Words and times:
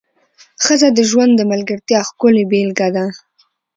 ښځه 0.63 0.89
د 0.93 0.99
ژوند 1.09 1.33
د 1.37 1.41
ملګرتیا 1.51 1.99
ښکلې 2.09 2.43
بېلګه 2.51 2.87
ده. 2.95 3.05